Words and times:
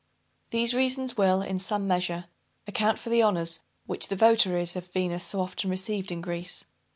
These 0.49 0.73
reasons 0.73 1.15
will 1.15 1.43
in 1.43 1.59
some 1.59 1.85
measure, 1.85 2.25
account 2.65 2.97
for 2.97 3.11
the 3.11 3.21
honors, 3.21 3.59
which 3.85 4.07
the 4.07 4.15
votaries 4.15 4.75
of 4.75 4.87
Venus 4.87 5.23
so 5.25 5.39
often 5.41 5.69
received 5.69 6.11
in 6.11 6.21
Greece. 6.21 6.65